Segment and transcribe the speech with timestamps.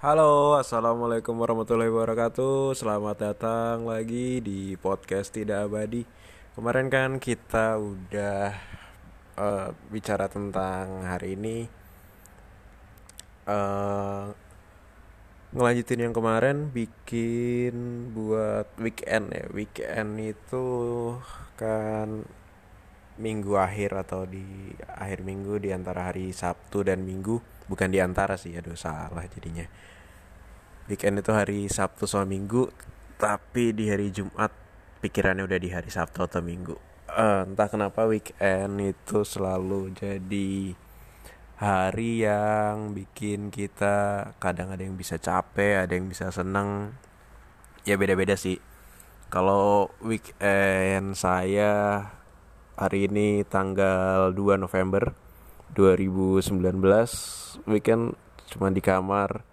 [0.00, 2.72] Halo, assalamualaikum warahmatullahi wabarakatuh.
[2.72, 6.08] Selamat datang lagi di podcast Tidak Abadi.
[6.56, 8.48] Kemarin kan kita udah
[9.36, 11.68] uh, bicara tentang hari ini,
[13.44, 14.32] uh,
[15.52, 19.52] ngelanjutin yang kemarin, bikin buat weekend ya.
[19.52, 20.68] Weekend itu
[21.60, 22.24] kan
[23.20, 27.38] minggu akhir atau di akhir minggu di antara hari Sabtu dan Minggu.
[27.68, 29.68] Bukan di antara sih aduh salah jadinya.
[30.88, 32.72] Weekend itu hari Sabtu sama Minggu
[33.20, 34.50] tapi di hari Jumat
[35.04, 36.74] pikirannya udah di hari Sabtu atau Minggu.
[37.10, 40.78] Uh, entah kenapa weekend itu selalu jadi
[41.58, 46.96] hari yang bikin kita kadang ada yang bisa capek ada yang bisa seneng.
[47.84, 48.58] Ya beda-beda sih.
[49.30, 52.02] Kalau weekend saya
[52.80, 55.12] hari ini tanggal 2 November
[55.76, 56.80] 2019
[57.68, 58.16] weekend
[58.48, 59.44] cuma di kamar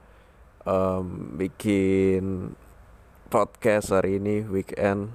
[0.63, 2.55] um, bikin
[3.27, 5.11] podcast hari ini weekend.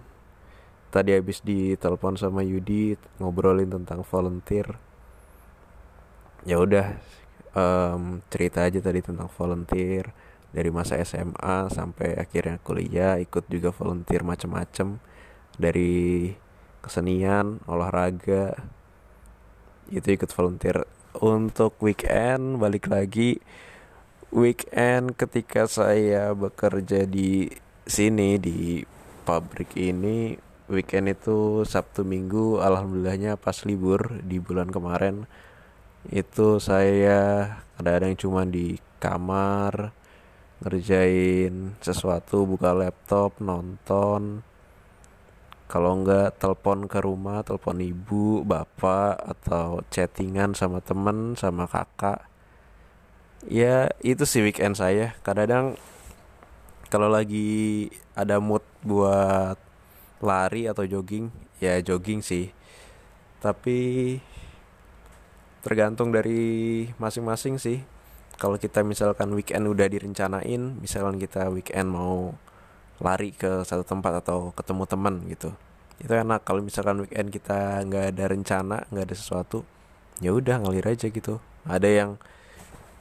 [0.93, 4.77] Tadi habis ditelepon sama Yudi ngobrolin tentang volunteer.
[6.45, 7.01] Ya udah
[7.57, 10.13] um, cerita aja tadi tentang volunteer.
[10.53, 15.01] Dari masa SMA sampai akhirnya kuliah ikut juga volunteer macem-macem.
[15.57, 16.29] Dari
[16.83, 18.59] kesenian olahraga
[19.89, 20.85] itu ikut volunteer.
[21.13, 23.39] Untuk weekend balik lagi.
[24.33, 27.53] Weekend ketika saya bekerja di
[27.85, 28.81] sini di
[29.29, 30.35] pabrik ini
[30.73, 35.29] weekend itu Sabtu Minggu alhamdulillahnya pas libur di bulan kemarin.
[36.09, 39.93] Itu saya kadang-kadang cuma di kamar
[40.65, 44.47] ngerjain sesuatu buka laptop nonton
[45.73, 52.29] kalau enggak telepon ke rumah telepon ibu bapak atau chattingan sama temen sama kakak
[53.47, 55.17] ya itu sih weekend saya.
[55.25, 55.79] Kadang-kadang
[56.93, 59.57] kalau lagi ada mood buat
[60.23, 62.53] lari atau jogging ya jogging sih.
[63.43, 64.19] Tapi
[65.65, 67.83] tergantung dari masing-masing sih.
[68.39, 72.35] Kalau kita misalkan weekend udah direncanain misalkan kita weekend mau
[73.03, 75.51] lari ke satu tempat atau ketemu teman gitu.
[75.99, 76.47] Itu enak.
[76.47, 79.67] Kalau misalkan weekend kita nggak ada rencana nggak ada sesuatu
[80.23, 81.43] ya udah ngalir aja gitu.
[81.67, 82.11] Ada yang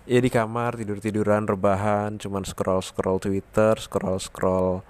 [0.10, 4.82] ya di kamar tidur tiduran rebahan cuman scroll scroll Twitter scroll scroll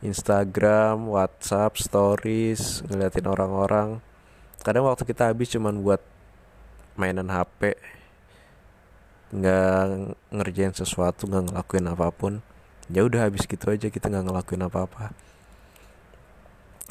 [0.00, 3.88] Instagram WhatsApp Stories ngeliatin orang-orang.
[4.64, 6.00] Kadang waktu kita habis cuman buat
[6.96, 7.76] mainan HP
[9.34, 12.38] nggak ngerjain sesuatu nggak ngelakuin apa pun
[12.92, 15.14] ya udah habis gitu aja kita nggak ngelakuin apa-apa.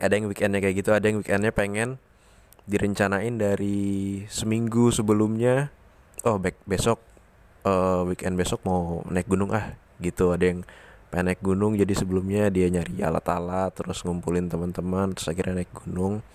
[0.01, 2.01] Ada yang weekendnya kayak gitu ada yang weekendnya pengen
[2.65, 5.69] direncanain dari seminggu sebelumnya.
[6.25, 6.97] Oh back besok
[7.67, 10.33] uh, weekend besok mau naik gunung ah gitu.
[10.33, 10.59] Ada yang
[11.13, 16.25] pengen naik gunung jadi sebelumnya dia nyari alat-alat terus ngumpulin teman-teman terus akhirnya naik gunung.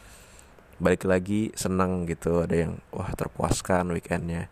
[0.78, 4.46] Balik lagi senang gitu ada yang wah terpuaskan weekendnya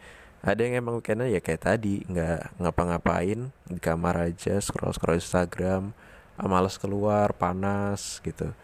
[0.47, 5.91] ada yang emang weekendnya ya kayak tadi nggak ngapa-ngapain di kamar aja scroll scroll Instagram
[6.39, 8.55] ah, males keluar panas gitu.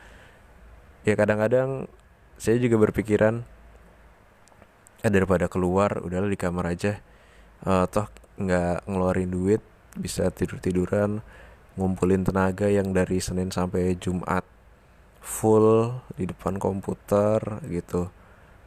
[1.03, 1.91] Ya kadang-kadang
[2.39, 3.43] saya juga berpikiran
[5.03, 7.03] ya daripada keluar udahlah di kamar aja.
[7.67, 8.07] Uh, toh
[8.39, 9.63] nggak ngeluarin duit
[9.99, 11.23] bisa tidur tiduran
[11.75, 14.47] ngumpulin tenaga yang dari Senin sampai Jumat
[15.19, 18.07] full di depan komputer gitu.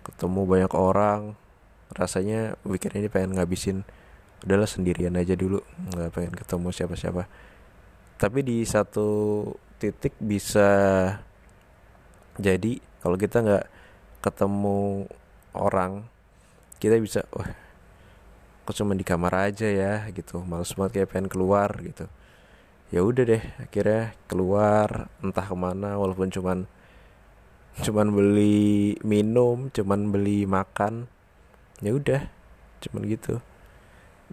[0.03, 1.44] Ketemu banyak orang
[1.93, 3.85] rasanya weekend ini pengen ngabisin
[4.45, 5.61] udahlah sendirian aja dulu
[5.93, 7.23] nggak pengen ketemu siapa-siapa.
[8.15, 9.43] Tapi di satu
[9.77, 10.69] titik bisa
[12.35, 13.65] jadi kalau kita nggak
[14.23, 15.05] ketemu
[15.55, 16.07] orang
[16.81, 17.47] kita bisa wah
[18.65, 20.41] kok cuma di kamar aja ya gitu.
[20.41, 22.09] Males banget kayak pengen keluar gitu.
[22.93, 26.69] Ya udah deh akhirnya keluar entah ke mana walaupun cuman
[27.81, 31.11] cuman beli minum cuman beli makan
[31.83, 32.21] ya udah
[32.83, 33.41] cuman gitu.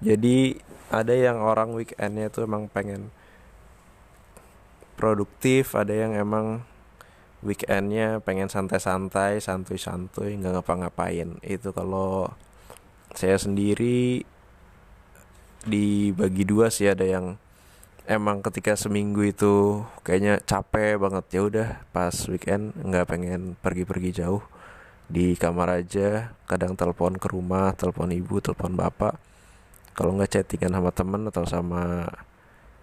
[0.01, 0.61] Jadi
[0.93, 3.13] ada yang orang weekendnya tuh emang pengen
[4.97, 6.63] produktif ada yang emang
[7.43, 11.43] weekendnya pengen santai-santai santuy-santuy nggak ngapa-ngapain.
[11.43, 12.31] Itu kalau
[13.13, 14.23] saya sendiri
[15.63, 17.39] dibagi dua sih ada yang
[18.07, 21.25] emang ketika seminggu itu kayaknya capek banget.
[21.35, 24.43] Ya udah pas weekend nggak pengen pergi-pergi jauh
[25.13, 29.21] di kamar aja kadang telepon ke rumah telepon ibu telepon bapak.
[29.93, 32.09] Kalau nggak chattingan sama temen atau sama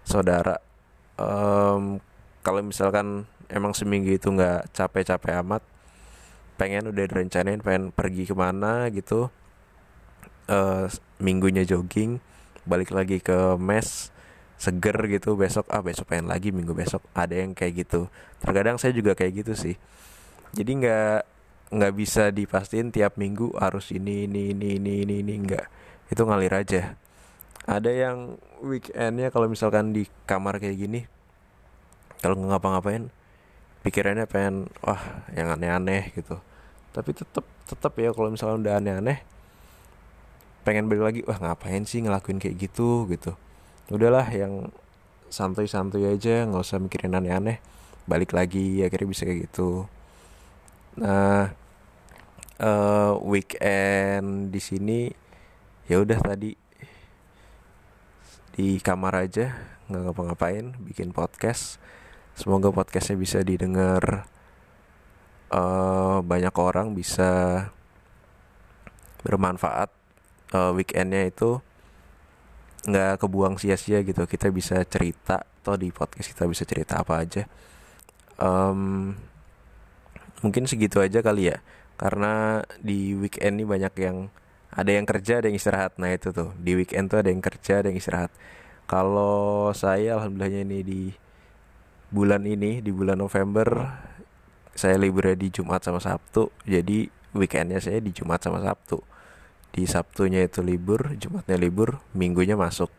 [0.06, 0.62] saudara
[1.18, 1.98] um,
[2.40, 5.62] kalau misalkan emang seminggu itu nggak capek-capek amat
[6.54, 9.26] pengen udah direncanain pengen pergi ke mana gitu
[10.46, 10.86] uh,
[11.18, 12.22] minggunya jogging
[12.62, 14.12] balik lagi ke mes
[14.60, 17.00] seger gitu besok ah besok pengen lagi minggu besok.
[17.16, 18.12] Ada yang kayak gitu.
[18.44, 19.80] Terkadang saya juga kayak gitu sih.
[20.52, 21.39] Jadi nggak
[21.70, 25.66] nggak bisa dipastiin tiap minggu harus ini ini ini ini ini ini nggak.
[26.10, 26.98] Itu ngalir aja.
[27.70, 31.00] Ada yang weekendnya kalau misalkan di kamar kayak gini
[32.18, 33.08] kalau nggak ngapa-ngapain
[33.86, 36.42] pikirannya pengen wah yang aneh-aneh gitu.
[36.90, 39.18] Tapi tetap tetap ya kalau misalnya udah aneh-aneh
[40.66, 43.38] pengen balik lagi wah ngapain sih ngelakuin kayak gitu gitu.
[43.88, 44.74] Udahlah yang
[45.30, 47.62] santuy-santuy aja nggak usah mikirin aneh-aneh
[48.10, 49.86] balik lagi akhirnya bisa kayak gitu
[51.00, 51.48] nah
[52.60, 55.00] uh, weekend di sini
[55.88, 56.52] ya udah tadi.
[58.54, 59.56] Di kamar aja
[59.88, 61.80] nggak ngapa-ngapain bikin podcast.
[62.36, 64.28] Semoga podcastnya bisa didengar
[65.50, 67.66] uh, banyak orang bisa
[69.24, 69.90] bermanfaat.
[70.50, 71.62] Uh, weekendnya itu
[72.86, 74.28] nggak kebuang sia-sia gitu.
[74.28, 77.42] Kita bisa cerita atau di podcast kita bisa cerita apa aja.
[78.40, 79.14] Um,
[80.40, 81.58] mungkin segitu aja kali ya.
[82.00, 84.16] Karena di weekend ini banyak yang
[84.72, 85.98] ada yang kerja ada yang istirahat.
[86.00, 86.56] Nah itu tuh.
[86.56, 88.32] Di weekend tuh ada yang kerja ada yang istirahat.
[88.88, 91.02] Kalau saya alhamdulillahnya ini di
[92.10, 93.86] bulan ini di bulan November
[94.74, 96.48] saya liburnya di Jumat sama Sabtu.
[96.64, 97.06] Jadi
[97.36, 99.02] weekendnya saya di Jumat sama Sabtu.
[99.70, 102.90] Di Sabtunya itu libur Jumatnya libur minggunya masuk.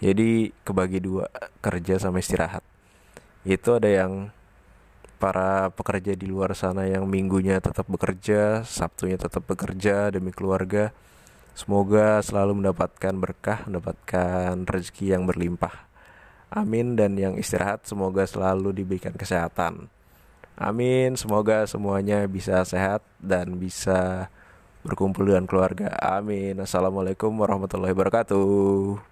[0.00, 1.28] Jadi kebagi dua
[1.60, 2.64] kerja sama istirahat.
[3.44, 4.32] Itu ada yang
[5.20, 10.96] para pekerja di luar sana yang minggunya tetap bekerja, Sabtunya tetap bekerja demi keluarga.
[11.52, 15.86] Semoga selalu mendapatkan berkah, mendapatkan rezeki yang berlimpah.
[16.48, 19.92] Amin dan yang istirahat semoga selalu diberikan kesehatan.
[20.56, 24.32] Amin, semoga semuanya bisa sehat dan bisa
[24.80, 25.92] berkumpul dengan keluarga.
[26.00, 26.56] Amin.
[26.58, 29.09] Assalamualaikum warahmatullahi wabarakatuh.